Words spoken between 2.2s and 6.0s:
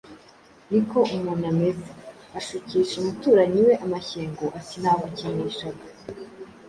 ushukisha umuturanyi we amashyengo, ati Nagukinishaga